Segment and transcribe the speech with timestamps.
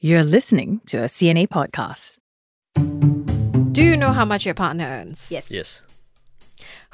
[0.00, 2.16] You're listening to a CNA podcast.
[3.72, 5.28] Do you know how much your partner earns?
[5.30, 5.50] Yes.
[5.50, 5.82] Yes.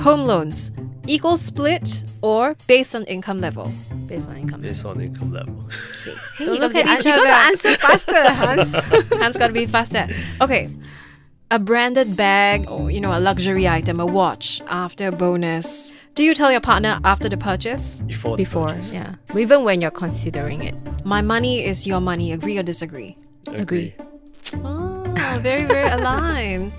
[0.01, 0.73] Home loans,
[1.07, 3.71] equal split or based on income level?
[4.07, 4.61] Based on income.
[4.61, 5.69] Based on income level.
[6.37, 7.23] Hey, Don't look at be- each you other.
[7.25, 8.73] gotta answer faster, Hans.
[9.23, 10.09] Hans gotta be faster.
[10.41, 10.69] Okay.
[11.51, 15.93] A branded bag or you know a luxury item, a watch after a bonus.
[16.17, 18.01] Do you tell your partner after the purchase?
[18.07, 18.33] Before.
[18.37, 18.93] the Before, purchase.
[18.93, 19.15] yeah.
[19.37, 20.75] Even when you're considering it.
[21.05, 22.33] My money is your money.
[22.33, 23.17] Agree or disagree?
[23.49, 23.95] Agree.
[24.55, 25.05] Oh,
[25.41, 26.73] very, very aligned.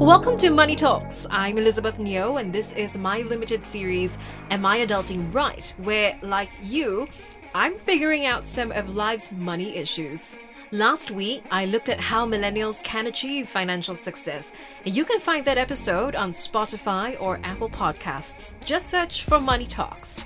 [0.00, 1.26] Welcome to Money Talks.
[1.30, 4.16] I'm Elizabeth Neo, and this is my limited series,
[4.50, 5.74] Am I Adulting Right?
[5.78, 7.06] Where, like you,
[7.54, 10.36] I'm figuring out some of life's money issues.
[10.70, 14.50] Last week, I looked at how millennials can achieve financial success.
[14.84, 18.54] You can find that episode on Spotify or Apple Podcasts.
[18.64, 20.16] Just search for Money Talks.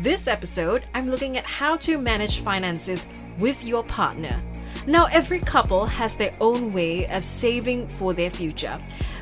[0.00, 3.06] This episode, I'm looking at how to manage finances
[3.38, 4.42] with your partner.
[4.86, 8.78] Now, every couple has their own way of saving for their future.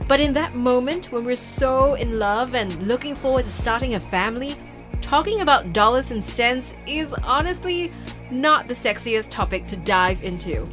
[0.07, 4.01] But in that moment when we're so in love and looking forward to starting a
[4.01, 4.57] family,
[5.01, 7.91] talking about dollars and cents is honestly
[8.33, 10.69] not the sexiest topic to dive into.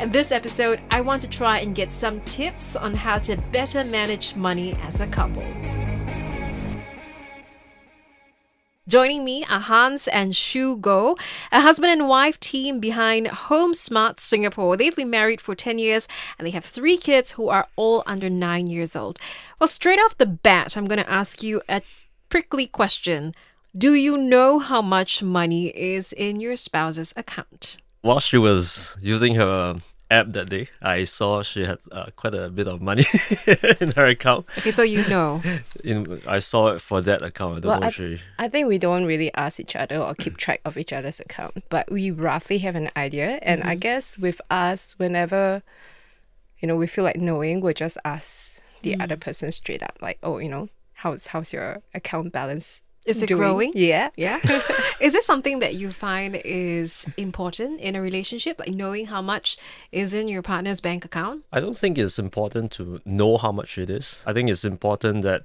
[0.00, 3.84] In this episode, I want to try and get some tips on how to better
[3.84, 5.46] manage money as a couple.
[8.86, 11.18] Joining me are Hans and Shu Goh,
[11.50, 14.76] a husband and wife team behind Homesmart Singapore.
[14.76, 16.06] They've been married for 10 years
[16.38, 19.18] and they have three kids who are all under nine years old.
[19.58, 21.80] Well, straight off the bat, I'm going to ask you a
[22.28, 23.34] prickly question.
[23.76, 27.78] Do you know how much money is in your spouse's account?
[28.02, 29.78] While she was using her
[30.10, 33.04] app that day, I saw she had uh, quite a bit of money
[33.80, 34.46] in her account.
[34.58, 35.42] Okay, so you know.
[35.82, 37.56] In I saw it for that account.
[37.56, 38.20] I don't Well, know I, if she.
[38.38, 41.64] I think we don't really ask each other or keep track of each other's account,
[41.68, 43.38] but we roughly have an idea.
[43.42, 45.62] And I guess with us, whenever,
[46.60, 50.18] you know, we feel like knowing, we'll just ask the other person straight up, like,
[50.22, 52.80] oh, you know, how's how's your account balance?
[53.04, 53.72] Is it doing?" growing?
[53.74, 54.10] Yeah.
[54.16, 54.40] Yeah.
[55.00, 58.58] is this something that you find is important in a relationship?
[58.58, 59.56] Like knowing how much
[59.92, 61.44] is in your partner's bank account?
[61.52, 64.22] I don't think it's important to know how much it is.
[64.26, 65.42] I think it's important that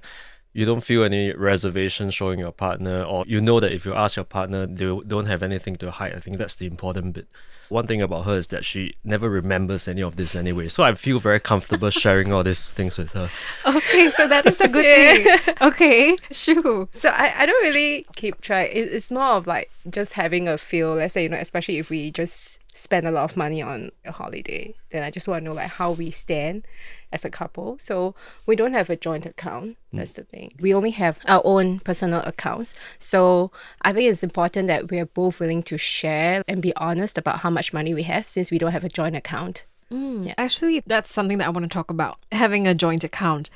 [0.52, 4.16] you don't feel any reservation showing your partner, or you know that if you ask
[4.16, 6.14] your partner, they don't have anything to hide.
[6.14, 7.28] I think that's the important bit.
[7.70, 10.68] One thing about her is that she never remembers any of this anyway.
[10.68, 13.30] So I feel very comfortable sharing all these things with her.
[13.64, 15.54] Okay, so that is a good thing.
[15.60, 16.88] Okay, sure.
[16.92, 18.70] So I, I don't really keep track.
[18.72, 20.94] It, it's more of like just having a feel.
[20.94, 24.12] Let's say you know, especially if we just spend a lot of money on a
[24.12, 26.64] holiday, then I just want to know like how we stand
[27.12, 27.76] as a couple.
[27.78, 28.14] So
[28.46, 29.76] we don't have a joint account.
[29.90, 29.98] Hmm.
[29.98, 30.52] That's the thing.
[30.60, 32.74] We only have our own personal accounts.
[32.98, 33.50] So
[33.82, 37.40] I think it's important that we are both willing to share and be honest about
[37.40, 39.64] how much money we have since we don't have a joint account.
[39.92, 42.18] Mm, Actually, that's something that I want to talk about.
[42.32, 43.50] Having a joint account.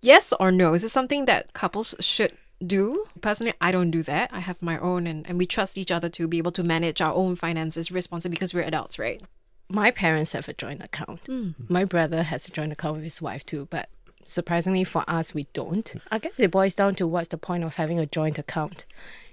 [0.00, 0.74] Yes or no?
[0.74, 2.32] Is it something that couples should
[2.64, 3.06] do?
[3.20, 4.30] Personally, I don't do that.
[4.32, 7.00] I have my own and, and we trust each other to be able to manage
[7.00, 9.20] our own finances responsibly because we're adults, right?
[9.68, 11.28] My parents have a joint account.
[11.68, 13.88] My brother has a joint account with his wife too, but
[14.24, 15.94] surprisingly for us, we don't.
[16.10, 18.84] I guess it boils down to what's the point of having a joint account.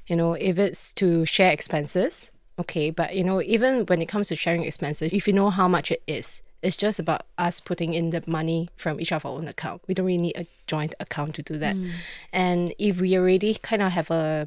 [0.07, 4.27] You know, if it's to share expenses, okay, but you know, even when it comes
[4.27, 7.93] to sharing expenses, if you know how much it is, it's just about us putting
[7.93, 9.81] in the money from each of our own account.
[9.87, 11.75] We don't really need a joint account to do that.
[11.75, 11.91] Mm.
[12.33, 14.45] And if we already kind of have a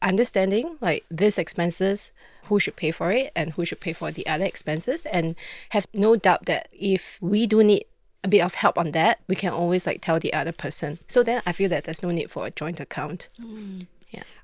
[0.00, 2.12] understanding like these expenses
[2.44, 5.34] who should pay for it and who should pay for the other expenses and
[5.70, 7.84] have no doubt that if we do need
[8.24, 11.22] a bit of help on that we can always like tell the other person so
[11.22, 13.86] then i feel that there's no need for a joint account mm.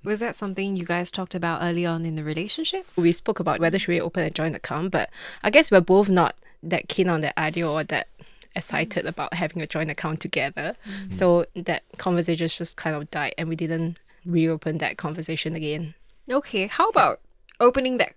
[0.02, 2.86] Was that something you guys talked about early on in the relationship?
[2.96, 5.08] we spoke about whether should we open a joint account but
[5.42, 8.08] i guess we're both not that keen on that idea or that
[8.54, 11.12] excited about having a joint account together mm.
[11.12, 15.94] so that conversation just kind of died and we didn't reopen that conversation again
[16.30, 17.20] Okay, how about
[17.60, 18.14] opening that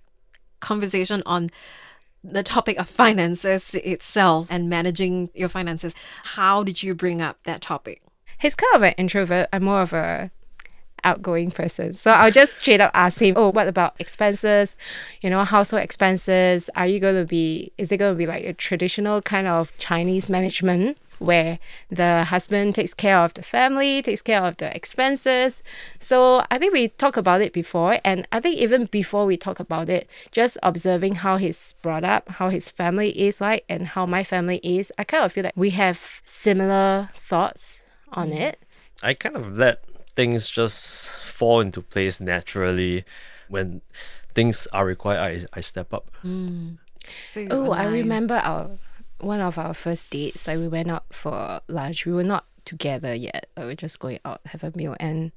[0.62, 1.52] conversation on
[2.24, 5.94] the topic of finances itself and managing your finances?
[6.24, 8.02] How did you bring up that topic?
[8.40, 9.50] he's kind of an introvert.
[9.52, 10.30] I'm more of a
[11.08, 11.94] outgoing person.
[11.94, 14.76] So I'll just straight up ask him, Oh, what about expenses?
[15.22, 16.70] You know, household expenses.
[16.76, 21.00] Are you gonna be is it gonna be like a traditional kind of Chinese management
[21.20, 21.58] where
[21.90, 25.64] the husband takes care of the family, takes care of the expenses.
[26.00, 29.60] So I think we talked about it before and I think even before we talk
[29.60, 34.06] about it, just observing how he's brought up, how his family is like and how
[34.06, 37.82] my family is, I kind of feel like we have similar thoughts
[38.12, 38.40] on mm.
[38.40, 38.60] it.
[39.04, 39.84] I kind of let
[40.18, 43.06] things just fall into place naturally
[43.48, 43.82] when
[44.34, 46.12] things are required, I, I step up.
[46.26, 46.80] Mm.
[47.26, 48.72] So you Oh, I remember our
[49.20, 50.48] one of our first dates.
[50.48, 52.06] Like we went out for lunch.
[52.06, 53.48] We were not together yet.
[53.56, 55.32] We were just going out have a meal, and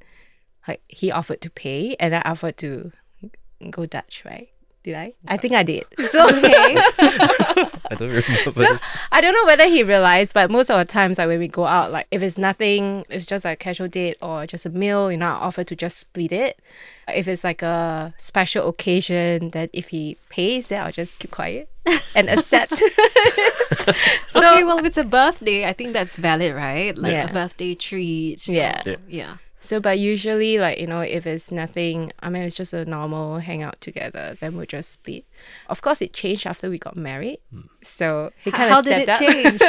[0.66, 2.90] like he offered to pay, and I offered to
[3.70, 4.24] go Dutch.
[4.24, 4.48] Right?
[4.82, 5.12] Did I?
[5.28, 5.84] I think I did.
[6.10, 6.74] So Okay.
[8.00, 8.85] I don't remember this.
[9.12, 11.67] I don't know whether he realized, but most of the times, like when we go
[11.67, 14.70] out, like if it's nothing, if it's just like a casual date or just a
[14.70, 16.58] meal, you know, I offer to just split it.
[17.08, 21.69] If it's like a special occasion, that if he pays, then I'll just keep quiet
[22.14, 22.76] and accept.
[22.76, 22.87] so
[24.37, 26.97] okay, well, if it's a birthday, I think that's valid, right?
[26.97, 27.29] Like Yeah.
[27.29, 28.47] a birthday treat.
[28.47, 28.82] Yeah.
[28.87, 28.97] Yeah.
[29.08, 29.37] Yeah.
[29.60, 33.38] So, but usually, like, you know, if it's nothing, I mean, it's just a normal
[33.38, 35.24] hangout together, then we'll just split.
[35.68, 37.38] Of course, it changed after we got married.
[37.52, 37.60] Hmm.
[37.82, 39.20] So he kind of How did it up.
[39.20, 39.60] change?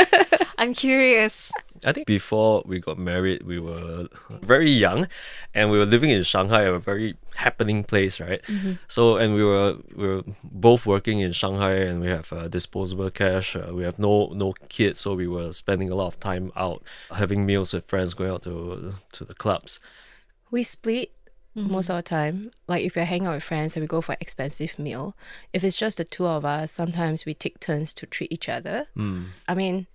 [0.58, 1.52] I'm curious.
[1.84, 4.08] I think before we got married, we were
[4.44, 5.08] very young,
[5.54, 8.42] and we were living in Shanghai, a very happening place, right?
[8.88, 13.10] So, and we were we were both working in Shanghai, and we have uh, disposable
[13.10, 13.56] cash.
[13.56, 16.84] Uh, we have no no kids, so we were spending a lot of time out,
[17.16, 19.80] having meals with friends, going out to to the clubs.
[20.52, 21.12] we split
[21.56, 22.52] most of the time.
[22.68, 25.16] Like if you're hanging out with friends and we go for an expensive meal,
[25.52, 28.88] if it's just the two of us, sometimes we take turns to treat each other.
[29.48, 29.88] I mean,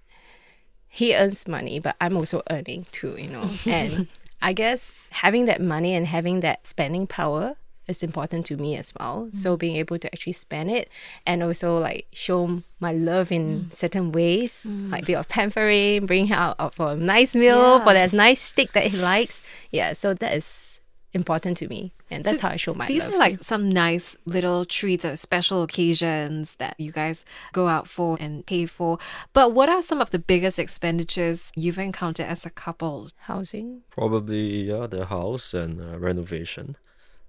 [0.88, 3.48] he earns money, but I'm also earning too, you know.
[3.66, 4.08] and
[4.40, 7.56] I guess having that money and having that spending power
[7.88, 9.28] is important to me as well.
[9.30, 9.36] Mm.
[9.36, 10.88] So being able to actually spend it
[11.24, 13.76] and also like show my love in mm.
[13.76, 14.90] certain ways, mm.
[14.90, 18.72] like bit of pampering, bring him out for a nice meal, for that nice steak
[18.72, 19.40] that he likes.
[19.70, 20.75] Yeah, so that is
[21.16, 23.14] important to me, and that's how I show my These love.
[23.14, 28.16] are like some nice little treats or special occasions that you guys go out for
[28.20, 28.98] and pay for.
[29.32, 33.08] But what are some of the biggest expenditures you've encountered as a couple?
[33.20, 33.82] housing.
[33.90, 36.76] Probably yeah, the house and uh, renovation.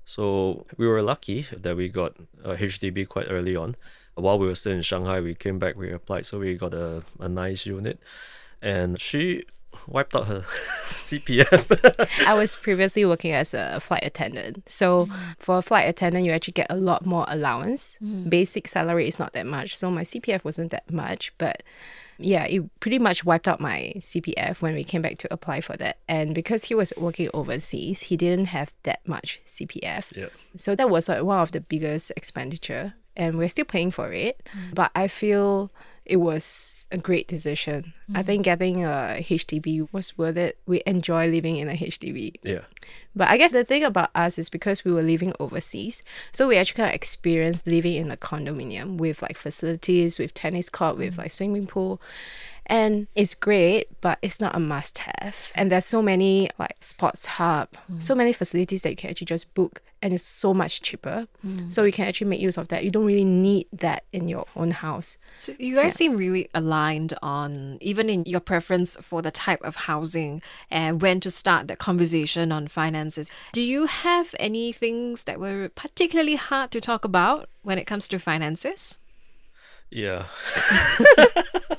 [0.05, 3.75] So we were lucky that we got a HDB quite early on.
[4.15, 7.03] While we were still in Shanghai, we came back, we applied, so we got a,
[7.19, 7.99] a nice unit,
[8.61, 9.43] and she
[9.87, 10.41] wiped out her
[10.89, 12.25] CPF.
[12.25, 14.63] I was previously working as a flight attendant.
[14.67, 15.35] So mm.
[15.39, 17.97] for a flight attendant, you actually get a lot more allowance.
[18.01, 18.29] Mm.
[18.29, 19.75] Basic salary is not that much.
[19.75, 21.63] So my CPF wasn't that much, but
[22.19, 25.77] yeah, it pretty much wiped out my CPF when we came back to apply for
[25.77, 25.97] that.
[26.07, 30.15] And because he was working overseas, he didn't have that much CPF.
[30.15, 30.27] yeah.
[30.55, 34.41] So that was like one of the biggest expenditure, and we're still paying for it.
[34.55, 34.75] Mm.
[34.75, 35.71] But I feel
[36.05, 37.93] it was a great decision.
[38.09, 38.27] I mm-hmm.
[38.27, 40.57] think getting a HDB was worth it.
[40.65, 42.35] We enjoy living in a HDB.
[42.43, 42.61] Yeah.
[43.15, 46.55] But I guess the thing about us is because we were living overseas, so we
[46.55, 51.15] actually kind of experienced living in a condominium with like facilities, with tennis court, with
[51.15, 51.17] mm.
[51.19, 52.01] like swimming pool.
[52.67, 55.35] And it's great, but it's not a must have.
[55.55, 58.03] And there's so many like sports hub, mm.
[58.03, 61.27] so many facilities that you can actually just book and it's so much cheaper.
[61.45, 61.71] Mm.
[61.71, 62.83] So you can actually make use of that.
[62.83, 65.17] You don't really need that in your own house.
[65.37, 69.75] So you guys seem really aligned on even in your preference for the type of
[69.75, 73.31] housing and when to start that conversation on finances.
[73.53, 78.07] Do you have any things that were particularly hard to talk about when it comes
[78.09, 78.99] to finances?
[79.89, 80.25] Yeah.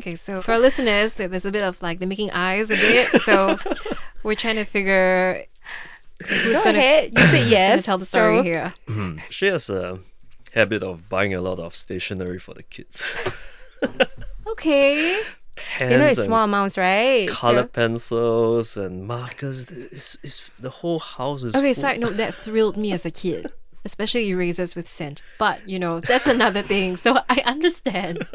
[0.00, 3.08] Okay, so for our listeners, there's a bit of like the making eyes a bit.
[3.22, 3.58] So
[4.22, 5.44] we're trying to figure
[6.26, 7.12] who's Go gonna, ahead.
[7.16, 7.70] You said who's yes.
[7.72, 8.72] gonna tell the story so- here.
[8.86, 9.18] Hmm.
[9.30, 9.98] She has a
[10.54, 13.02] habit of buying a lot of stationery for the kids.
[14.46, 15.20] Okay.
[15.56, 17.28] Pens You know, it's small amounts, right?
[17.28, 19.66] color So- pencils and markers.
[19.70, 21.80] It's, it's, the whole house is Okay, full.
[21.82, 23.52] side note, that thrilled me as a kid,
[23.88, 25.22] especially erasers with scent.
[25.38, 26.96] But, you know, that's another thing.
[26.96, 28.26] So I understand.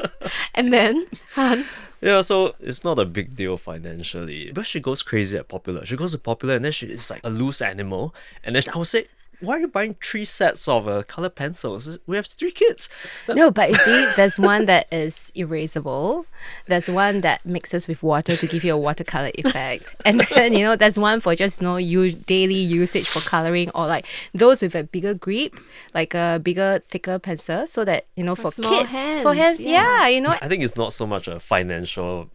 [0.56, 1.06] And then,
[1.36, 4.52] Hans, Yeah, so it's not a big deal financially.
[4.52, 5.86] But she goes crazy at Popular.
[5.86, 8.14] She goes to Popular and then she is like a loose animal.
[8.44, 9.06] And then I would say,
[9.44, 12.00] why are you buying three sets of uh, color pencils?
[12.08, 12.88] We have three kids.
[13.28, 16.26] No, but you see, there's one that is erasable.
[16.68, 20.64] There's one that mixes with water to give you a watercolor effect, and then you
[20.64, 24.62] know there's one for just you know use daily usage for coloring or like those
[24.62, 25.60] with a bigger grip,
[25.94, 29.60] like a bigger, thicker pencil, so that you know for, small kids, for hands, hands,
[29.60, 30.00] yeah.
[30.00, 30.30] yeah, you know.
[30.30, 32.30] I think it's not so much a financial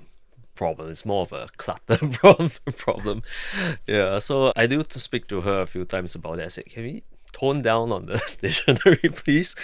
[0.58, 0.90] problem.
[0.90, 2.50] It's more of a clutter problem.
[2.76, 3.22] problem.
[3.86, 4.18] Yeah.
[4.18, 6.46] So I do to speak to her a few times about it.
[6.46, 9.54] I said, can we tone down on the stationery, please?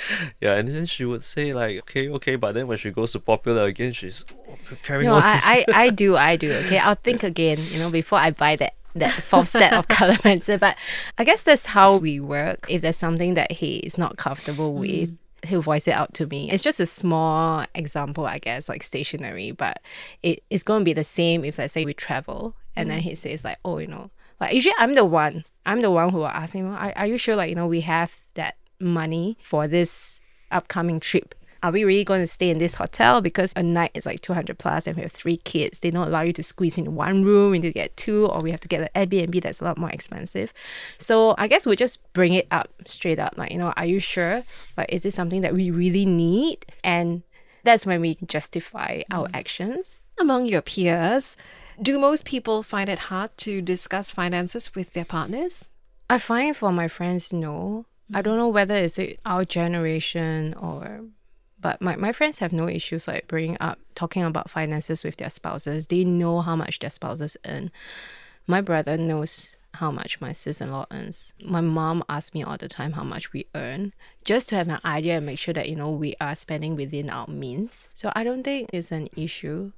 [0.41, 0.55] Yeah.
[0.55, 2.37] And then she would say like, okay, okay.
[2.37, 5.41] But then when she goes to popular again, she's oh, carrying No, I.
[5.43, 6.53] I, I do, I do.
[6.53, 7.59] Okay, I'll think again.
[7.71, 10.57] You know, before I buy that that fourth set of color pencil.
[10.57, 10.77] But
[11.19, 12.67] I guess that's how we work.
[12.69, 14.79] If there's something that he is not comfortable mm.
[14.79, 16.51] with, he'll voice it out to me.
[16.51, 19.81] It's just a small example, I guess, like stationary, But
[20.23, 23.03] it, it's going to be the same if let's say we travel and then mm.
[23.03, 24.11] he says like, oh, you know,
[24.41, 25.45] like usually I'm the one.
[25.67, 27.81] I'm the one who will ask him, are, are you sure like, you know, we
[27.83, 30.21] have that money for this
[30.51, 31.35] upcoming trip.
[31.65, 33.23] Are we really going to stay in this hotel?
[33.23, 35.79] Because a night is like 200 plus and we have three kids.
[35.79, 38.51] They don't allow you to squeeze in one room, need to get two, or we
[38.51, 40.53] have to get an Airbnb that's a lot more expensive.
[40.99, 43.39] So I guess we just bring it up straight up.
[43.39, 44.45] Like, you know, are you sure?
[44.77, 46.67] Like, is this something that we really need?
[46.85, 47.23] And
[47.63, 49.31] that's when we justify our mm.
[49.33, 50.05] actions.
[50.19, 51.35] Among your peers,
[51.81, 55.71] do most people find it hard to discuss finances with their partners?
[56.11, 57.87] I find for my friends, no.
[58.13, 58.25] I mm.
[58.25, 61.01] don't know whether it's our generation or
[61.65, 65.31] but my, my friends have no issues like bringing up talking about finances with their
[65.31, 65.87] spouses.
[65.87, 67.71] They know how much their spouses earn.
[68.47, 71.33] My brother knows how much my sister-in-law earns.
[71.43, 73.95] My mom asks me all the time how much we earn,
[74.25, 77.09] just to have an idea and make sure that you know we are spending within
[77.09, 77.89] our means.
[77.95, 79.73] So I don't think it's an issue.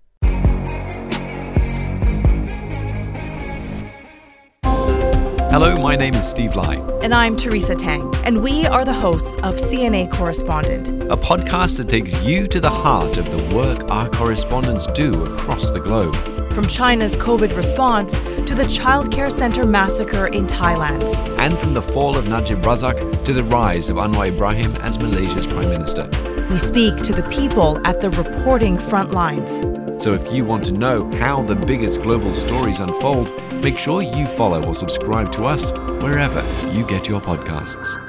[5.59, 9.37] Hello, my name is Steve Lai, And I'm Teresa Tang, and we are the hosts
[9.37, 10.89] of CNA Correspondent.
[11.11, 15.71] a podcast that takes you to the heart of the work our correspondents do across
[15.71, 16.15] the globe.
[16.53, 18.13] From China's COVID response
[18.47, 21.01] to the childcare center massacre in Thailand.
[21.39, 25.47] And from the fall of Najib Razak to the rise of Anwar Ibrahim as Malaysia's
[25.47, 26.07] Prime Minister.
[26.51, 29.63] We speak to the people at the reporting front lines.
[29.99, 34.27] So if you want to know how the biggest global stories unfold, make sure you
[34.27, 35.73] follow or subscribe to us
[36.03, 38.03] wherever you get your podcasts.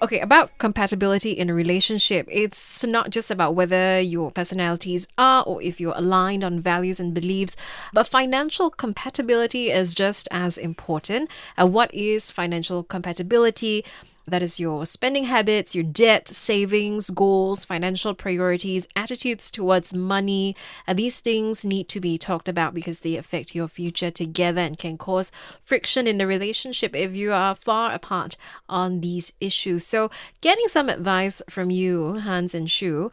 [0.00, 5.60] Okay, about compatibility in a relationship, it's not just about whether your personalities are or
[5.60, 7.56] if you're aligned on values and beliefs,
[7.92, 11.28] but financial compatibility is just as important.
[11.56, 13.84] And what is financial compatibility?
[14.28, 20.56] That is your spending habits, your debt, savings, goals, financial priorities, attitudes towards money.
[20.88, 24.76] Uh, these things need to be talked about because they affect your future together and
[24.76, 25.30] can cause
[25.62, 28.36] friction in the relationship if you are far apart
[28.68, 29.86] on these issues.
[29.86, 33.12] So, getting some advice from you, Hans and Shu.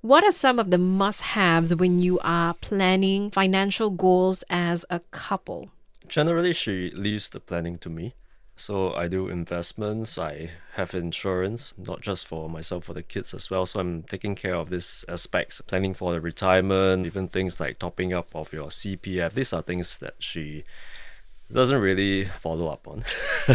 [0.00, 5.00] What are some of the must haves when you are planning financial goals as a
[5.10, 5.70] couple?
[6.06, 8.14] Generally, she leaves the planning to me.
[8.58, 13.50] So I do investments, I have insurance, not just for myself, for the kids as
[13.50, 13.66] well.
[13.66, 18.14] So I'm taking care of these aspects, planning for the retirement, even things like topping
[18.14, 19.34] up of your CPF.
[19.34, 20.64] These are things that she
[21.52, 23.04] doesn't really follow up on.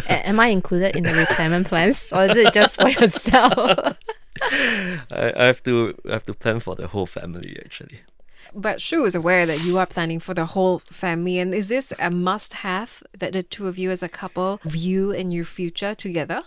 [0.08, 3.58] Am I included in the retirement plans or is it just for yourself?
[4.42, 8.02] I, I have to I have to plan for the whole family actually.
[8.54, 11.40] But Shu is aware that you are planning for the whole family.
[11.40, 15.12] And is this a must have that the two of you as a couple view
[15.12, 16.44] in your future together?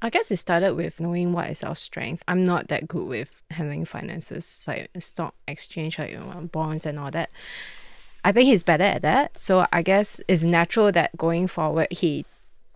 [0.00, 2.22] I guess it started with knowing what is our strength.
[2.28, 6.16] I'm not that good with handling finances, like stock exchange, like
[6.52, 7.30] bonds and all that.
[8.24, 9.38] I think he's better at that.
[9.38, 12.26] So I guess it's natural that going forward he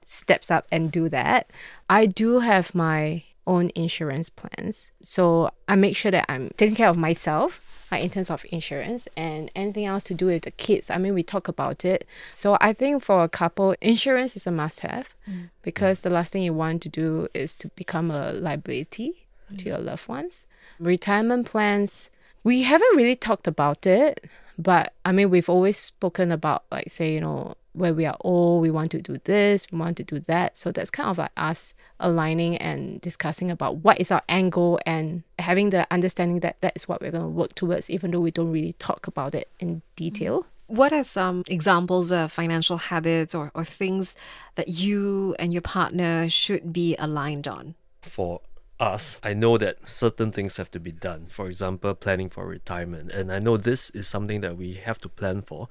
[0.04, 1.50] steps up and do that.
[1.88, 4.90] I do have my own insurance plans.
[5.00, 7.60] So I make sure that I'm taking care of myself,
[7.92, 10.90] like in terms of insurance and anything else to do with the kids.
[10.90, 12.06] I mean, we talk about it.
[12.32, 15.50] So I think for a couple, insurance is a must have mm.
[15.60, 19.66] because the last thing you want to do is to become a liability to mm.
[19.66, 20.46] your loved ones.
[20.80, 22.08] Retirement plans,
[22.42, 24.24] we haven't really talked about it,
[24.58, 28.62] but I mean, we've always spoken about, like, say, you know, where we are old,
[28.62, 30.58] we want to do this, we want to do that.
[30.58, 34.78] So that's kind of like us aligning and discussing about what is our end goal
[34.86, 38.20] and having the understanding that that is what we're going to work towards, even though
[38.20, 40.46] we don't really talk about it in detail.
[40.66, 44.14] What are some examples of financial habits or, or things
[44.54, 47.74] that you and your partner should be aligned on?
[48.02, 48.40] for
[48.82, 51.26] us, I know that certain things have to be done.
[51.28, 53.12] For example, planning for retirement.
[53.12, 55.68] And I know this is something that we have to plan for.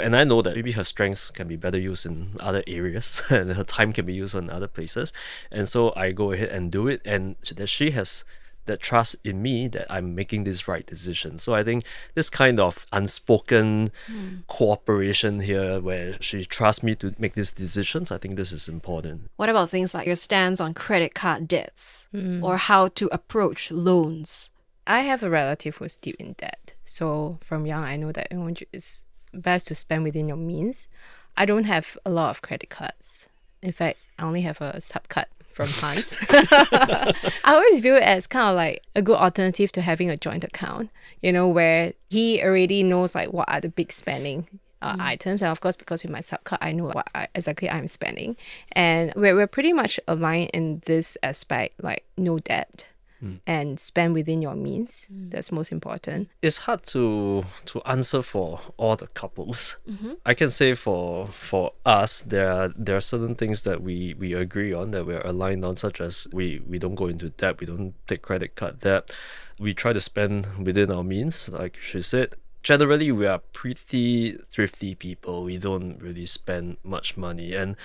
[0.00, 3.52] And I know that maybe her strengths can be better used in other areas and
[3.54, 5.12] her time can be used in other places.
[5.50, 7.00] And so I go ahead and do it.
[7.04, 8.24] And that she has
[8.66, 11.38] that trust in me that I'm making this right decision.
[11.38, 14.28] So I think this kind of unspoken hmm.
[14.46, 19.30] cooperation here where she trusts me to make these decisions, I think this is important.
[19.36, 22.44] What about things like your stance on credit card debts hmm.
[22.44, 24.50] or how to approach loans?
[24.86, 26.74] I have a relative who's deep in debt.
[26.84, 30.88] So from young, I know that oh, it's best to spend within your means.
[31.36, 33.28] I don't have a lot of credit cards.
[33.62, 36.16] In fact, I only have a sub card from Hans.
[36.30, 37.14] I
[37.44, 40.90] always view it as kind of like a good alternative to having a joint account,
[41.22, 44.46] you know, where he already knows like what are the big spending
[44.82, 45.42] uh, items.
[45.42, 48.36] And of course, because with my sub card, I know what I, exactly I'm spending.
[48.72, 52.86] And we're, we're pretty much aligned in this aspect, like no debt.
[53.22, 53.40] Mm.
[53.46, 55.06] and spend within your means.
[55.12, 55.30] Mm.
[55.30, 56.28] That's most important.
[56.40, 59.76] it's hard to to answer for all the couples.
[59.86, 60.12] Mm-hmm.
[60.24, 64.32] I can say for for us, there are there are certain things that we we
[64.32, 67.66] agree on that we're aligned on, such as we we don't go into debt, we
[67.66, 69.12] don't take credit card debt,
[69.58, 72.34] we try to spend within our means, like she said.
[72.62, 75.44] Generally, we are pretty thrifty people.
[75.44, 77.76] We don't really spend much money, and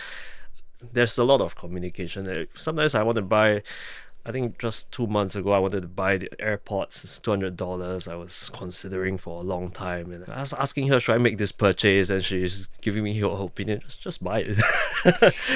[0.93, 2.47] there's a lot of communication.
[2.55, 3.63] Sometimes I want to buy.
[4.27, 7.03] I think just two months ago, I wanted to buy the AirPods.
[7.03, 8.07] It's two hundred dollars.
[8.07, 11.37] I was considering for a long time, and I was asking her, "Should I make
[11.37, 13.81] this purchase?" And she's giving me her opinion.
[13.81, 14.57] Just, just buy it.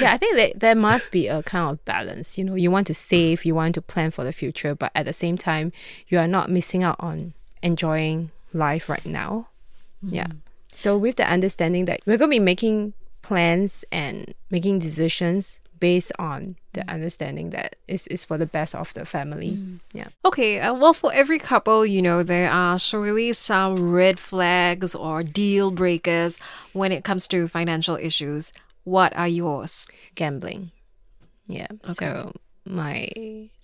[0.00, 2.38] yeah, I think that there must be a kind of balance.
[2.38, 5.04] You know, you want to save, you want to plan for the future, but at
[5.04, 5.72] the same time,
[6.06, 9.48] you are not missing out on enjoying life right now.
[10.04, 10.14] Mm-hmm.
[10.14, 10.28] Yeah.
[10.74, 16.12] So with the understanding that we're going to be making plans and making decisions based
[16.18, 19.58] on the understanding that it's, it's for the best of the family.
[19.92, 20.08] Yeah.
[20.24, 25.22] Okay, uh, well, for every couple, you know, there are surely some red flags or
[25.22, 26.38] deal breakers
[26.72, 28.52] when it comes to financial issues.
[28.84, 29.86] What are yours?
[30.14, 30.70] gambling.
[31.46, 31.66] Yeah.
[31.92, 32.32] So
[32.64, 33.08] my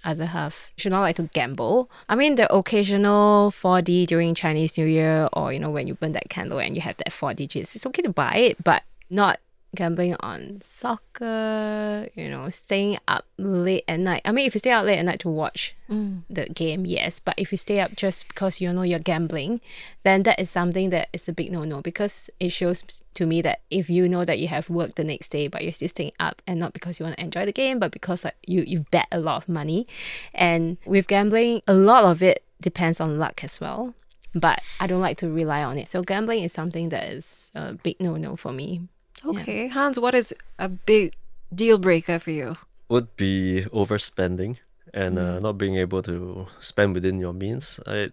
[0.05, 1.91] other half should not like to gamble.
[2.09, 6.13] I mean, the occasional 4D during Chinese New Year or, you know, when you burn
[6.13, 9.39] that candle and you have that four digits, it's okay to buy it, but not
[9.77, 14.23] gambling on soccer, you know, staying up late at night.
[14.25, 16.23] I mean, if you stay out late at night to watch mm.
[16.29, 19.61] the game, yes, but if you stay up just because you know you're gambling,
[20.03, 22.83] then that is something that is a big no no because it shows
[23.15, 25.73] to me that if you know that you have work the next day but you're
[25.73, 28.37] still staying up and not because you want to enjoy the game but because like,
[28.47, 29.87] you you've bet a lot of money.
[30.35, 33.95] And with gambling a lot of it depends on luck as well
[34.37, 35.89] but I don't like to rely on it.
[35.89, 38.83] So gambling is something that is a big no no for me
[39.25, 41.15] Okay, Hans, what is a big
[41.55, 42.57] deal breaker for you?
[42.89, 44.59] Would be overspending
[44.95, 47.81] and uh, not being able to spend within your means.
[47.87, 48.11] I,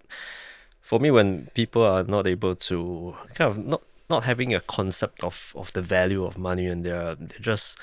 [0.82, 5.24] for me, when people are not able to kind of not not having a concept
[5.24, 7.78] of, of the value of money and they're they're just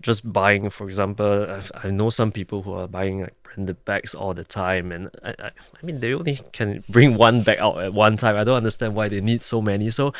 [0.00, 4.14] just buying for example I've, i know some people who are buying like branded bags
[4.14, 7.80] all the time and I, I, I mean they only can bring one bag out
[7.82, 8.36] at one time.
[8.36, 9.90] I don't understand why they need so many.
[9.90, 10.12] So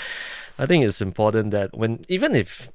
[0.59, 2.71] i think it's important that when even if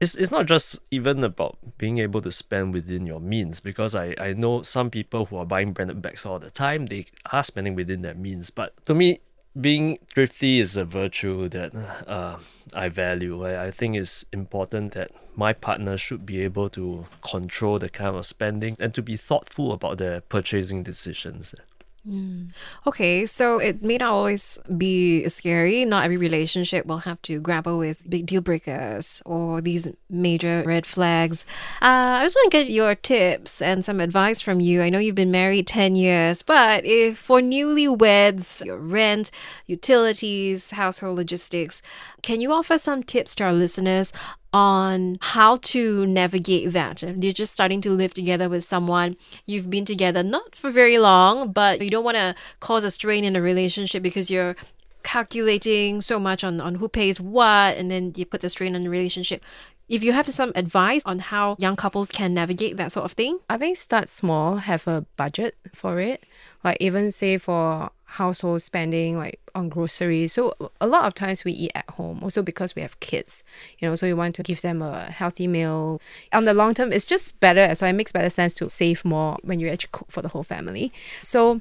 [0.00, 4.14] it's, it's not just even about being able to spend within your means because I,
[4.20, 7.74] I know some people who are buying branded bags all the time they are spending
[7.74, 8.50] within their means.
[8.50, 9.20] But to me
[9.60, 11.74] being thrifty is a virtue that
[12.06, 12.38] uh,
[12.74, 13.44] I value.
[13.44, 18.16] I, I think it's important that my partner should be able to control the kind
[18.16, 21.54] of spending and to be thoughtful about their purchasing decisions.
[22.86, 25.84] Okay, so it may not always be scary.
[25.84, 30.86] Not every relationship will have to grapple with big deal breakers or these major red
[30.86, 31.44] flags.
[31.82, 34.82] Uh, I just want to get your tips and some advice from you.
[34.82, 39.30] I know you've been married 10 years, but if for newlyweds, your rent,
[39.66, 41.82] utilities, household logistics,
[42.28, 44.12] can you offer some tips to our listeners
[44.52, 47.02] on how to navigate that.
[47.02, 49.16] You're just starting to live together with someone.
[49.46, 53.24] You've been together not for very long, but you don't want to cause a strain
[53.24, 54.56] in a relationship because you're
[55.02, 58.84] calculating so much on, on who pays what and then you put the strain on
[58.84, 59.42] the relationship.
[59.88, 63.38] If you have some advice on how young couples can navigate that sort of thing,
[63.48, 66.24] I think start small, have a budget for it.
[66.62, 70.32] Like even say for household spending, like on groceries.
[70.32, 73.42] So a lot of times we eat at home, also because we have kids.
[73.78, 76.00] You know, so you want to give them a healthy meal.
[76.32, 77.74] On the long term, it's just better.
[77.74, 80.42] So it makes better sense to save more when you actually cook for the whole
[80.42, 80.90] family.
[81.20, 81.60] So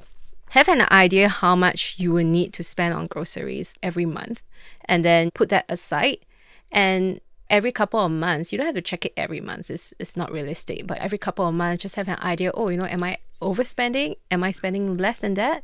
[0.51, 4.41] have an idea how much you will need to spend on groceries every month,
[4.85, 6.19] and then put that aside.
[6.71, 9.69] And every couple of months, you don't have to check it every month.
[9.69, 10.87] It's, it's not realistic.
[10.87, 12.51] But every couple of months, just have an idea.
[12.53, 14.15] Oh, you know, am I overspending?
[14.31, 15.63] Am I spending less than that?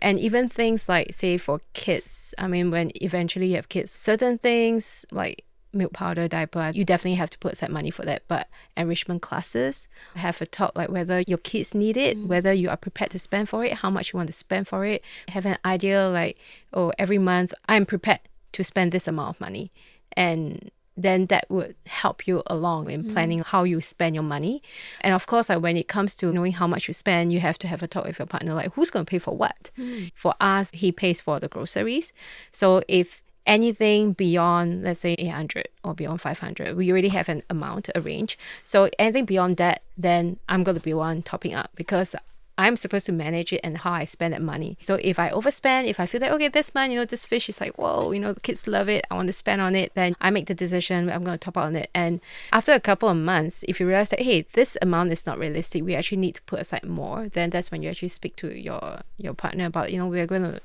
[0.00, 2.34] And even things like, say, for kids.
[2.38, 7.16] I mean, when eventually you have kids, certain things like milk powder, diaper, you definitely
[7.16, 8.22] have to put aside money for that.
[8.28, 12.26] But enrichment classes, have a talk like whether your kids need it, mm.
[12.26, 14.84] whether you are prepared to spend for it, how much you want to spend for
[14.84, 15.02] it.
[15.28, 16.38] Have an idea like,
[16.72, 18.20] oh, every month I'm prepared
[18.52, 19.72] to spend this amount of money.
[20.16, 23.12] And then that would help you along in mm-hmm.
[23.12, 24.62] planning how you spend your money.
[25.00, 27.58] And of course, like when it comes to knowing how much you spend, you have
[27.58, 29.70] to have a talk with your partner, like who's going to pay for what.
[29.78, 30.12] Mm.
[30.14, 32.12] For us, he pays for the groceries.
[32.52, 37.90] So if anything beyond, let's say 800 or beyond 500, we already have an amount
[37.94, 38.38] arranged.
[38.62, 42.14] So anything beyond that, then I'm going to be one topping up because
[42.56, 44.78] I'm supposed to manage it and how I spend that money.
[44.80, 47.48] So if I overspend, if I feel like, okay, this month, you know, this fish
[47.48, 49.92] is like, whoa, you know, the kids love it, I want to spend on it,
[49.94, 51.90] then I make the decision, I'm going to top up on it.
[51.94, 52.20] And
[52.52, 55.84] after a couple of months, if you realize that, hey, this amount is not realistic,
[55.84, 59.00] we actually need to put aside more, then that's when you actually speak to your,
[59.16, 60.60] your partner about, you know, we're going to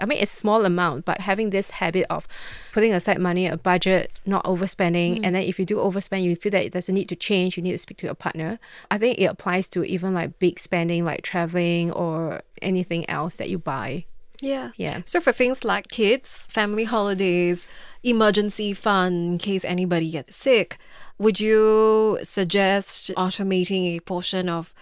[0.00, 2.26] I mean, it's small amount, but having this habit of
[2.72, 5.20] putting aside money, a budget, not overspending, Mm.
[5.24, 7.62] and then if you do overspend, you feel that there's a need to change, you
[7.62, 8.58] need to speak to your partner.
[8.90, 13.50] I think it applies to even like big spending, like traveling or anything else that
[13.50, 14.04] you buy.
[14.40, 14.70] Yeah.
[14.76, 15.02] Yeah.
[15.04, 17.66] So for things like kids, family holidays,
[18.02, 20.78] emergency fund in case anybody gets sick,
[21.18, 24.74] would you suggest automating a portion of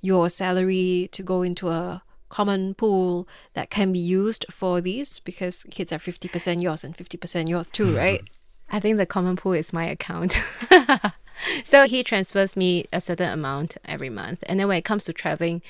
[0.00, 5.64] your salary to go into a common pool that can be used for these because
[5.70, 8.22] kids are 50% yours and 50% yours too, right?
[8.70, 10.40] I think the common pool is my account.
[11.64, 14.44] so he transfers me a certain amount every month.
[14.46, 15.62] And then when it comes to traveling,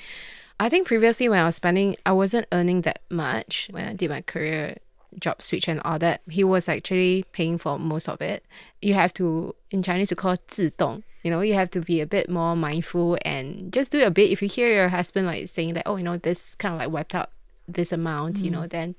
[0.59, 4.09] I think previously when I was spending, I wasn't earning that much when I did
[4.09, 4.77] my career
[5.17, 6.21] job switch and all that.
[6.29, 8.43] He was actually paying for most of it.
[8.81, 11.03] You have to, in Chinese, we call it 自动.
[11.23, 14.31] You know, you have to be a bit more mindful and just do a bit.
[14.31, 16.91] If you hear your husband like saying that, oh, you know, this kind of like
[16.91, 17.31] wiped out
[17.67, 18.69] this amount, you know, mm.
[18.69, 18.95] then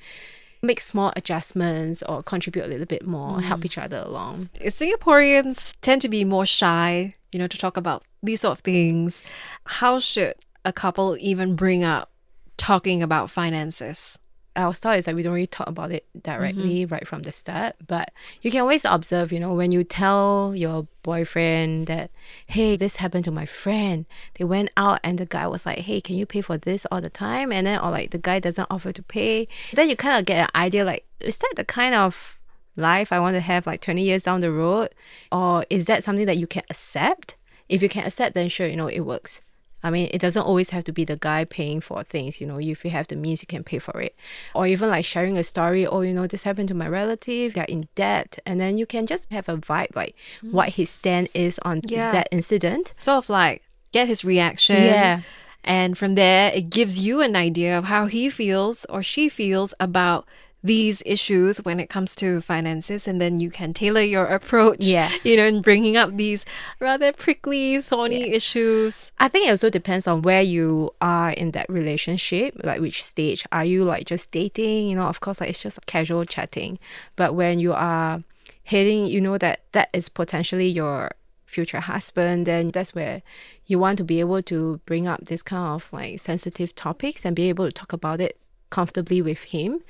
[0.62, 3.64] make small adjustments or contribute a little bit more, help mm.
[3.64, 4.50] each other along.
[4.61, 9.22] Singaporeans tend to be more shy, you know, to talk about these sort of things.
[9.64, 12.11] How should a couple even bring up
[12.56, 14.18] talking about finances?
[14.61, 16.92] Our style is that we don't really talk about it directly mm-hmm.
[16.92, 17.77] right from the start.
[17.87, 22.11] But you can always observe, you know, when you tell your boyfriend that,
[22.46, 24.07] hey, this happened to my friend.
[24.35, 27.01] They went out and the guy was like, hey, can you pay for this all
[27.01, 27.53] the time?
[27.53, 29.49] And then, or like the guy doesn't offer to pay.
[29.73, 32.38] Then you kind of get an idea like, is that the kind of
[32.77, 34.90] life I want to have like 20 years down the road?
[35.33, 37.37] Or is that something that you can accept?
[37.68, 39.42] If you can accept, then sure, you know, it works.
[39.82, 42.58] I mean, it doesn't always have to be the guy paying for things, you know,
[42.60, 44.14] if you have the means, you can pay for it.
[44.54, 47.64] Or even like sharing a story, oh, you know, this happened to my relative, they're
[47.64, 48.38] in debt.
[48.44, 50.52] And then you can just have a vibe, like mm.
[50.52, 52.12] what his stand is on Yeah.
[52.12, 52.92] that incident.
[52.98, 53.62] Sort of like
[53.92, 54.76] get his reaction.
[54.76, 55.20] Yeah.
[55.64, 59.74] And from there, it gives you an idea of how he feels or she feels
[59.78, 60.26] about
[60.62, 63.09] these issues when it comes to finances.
[63.09, 65.11] And then you can tailor your approach, Yeah.
[65.25, 66.44] you know, in bringing up these
[66.81, 69.11] rather prickly, thorny issues.
[69.18, 73.44] I think it also depends on where you are in that relationship, like which stage.
[73.53, 74.88] Are you like just dating?
[74.88, 76.79] You know, of course, like it's just casual chatting.
[77.16, 78.23] But when you are
[78.64, 81.12] heading, you know that that is potentially your
[81.46, 83.23] future husband, then that's where
[83.66, 87.35] you want to be able to bring up this kind of like sensitive topics and
[87.35, 89.81] be able to talk about it comfortably with him.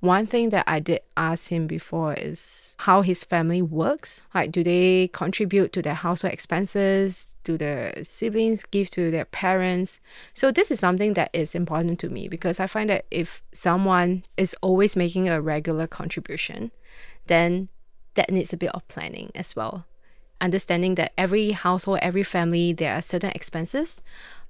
[0.00, 4.22] One thing that I did ask him before is how his family works.
[4.34, 7.34] Like, do they contribute to their household expenses?
[7.44, 10.00] Do the siblings give to their parents?
[10.32, 14.24] So, this is something that is important to me because I find that if someone
[14.38, 16.70] is always making a regular contribution,
[17.26, 17.68] then
[18.14, 19.84] that needs a bit of planning as well.
[20.40, 24.00] Understanding that every household, every family, there are certain expenses.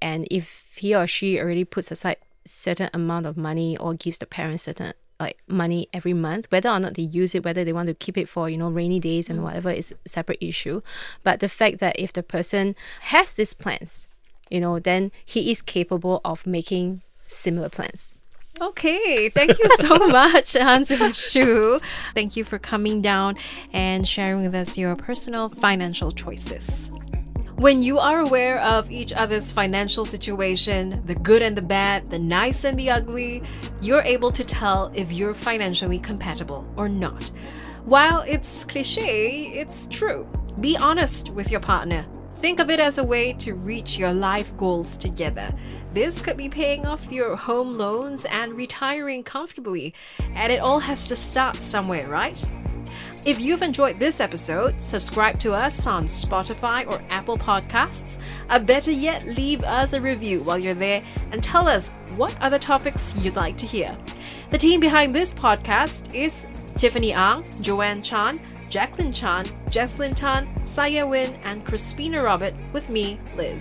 [0.01, 4.27] And if he or she already puts aside certain amount of money or gives the
[4.27, 7.87] parents certain like money every month whether or not they use it whether they want
[7.87, 9.43] to keep it for you know rainy days and mm.
[9.43, 10.81] whatever is a separate issue
[11.23, 14.09] but the fact that if the person has these plans
[14.49, 18.15] you know then he is capable of making similar plans
[18.61, 21.81] Okay, thank you so much, Hans and Shu.
[22.13, 23.37] Thank you for coming down
[23.73, 26.91] and sharing with us your personal financial choices.
[27.61, 32.19] When you are aware of each other's financial situation, the good and the bad, the
[32.19, 33.43] nice and the ugly,
[33.83, 37.31] you're able to tell if you're financially compatible or not.
[37.85, 40.27] While it's cliche, it's true.
[40.63, 42.07] Be honest with your partner.
[42.37, 45.53] Think of it as a way to reach your life goals together.
[45.93, 49.93] This could be paying off your home loans and retiring comfortably,
[50.35, 52.43] and it all has to start somewhere, right?
[53.27, 58.19] If you've enjoyed this episode, subscribe to us on Spotify or Apple Podcasts.
[58.51, 62.59] Or better yet, leave us a review while you're there and tell us what other
[62.59, 63.95] topics you'd like to hear.
[64.51, 71.07] The team behind this podcast is Tiffany Ang, Joanne Chan, Jacqueline Chan, Jesslyn Tan, Saya
[71.07, 73.61] Win, and Crispina Robert, with me, Liz.